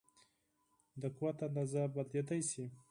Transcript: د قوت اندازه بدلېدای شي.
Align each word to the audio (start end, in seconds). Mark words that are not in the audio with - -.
د 1.01 1.03
قوت 1.17 1.37
اندازه 1.47 1.81
بدلېدای 1.95 2.41
شي. 2.51 2.65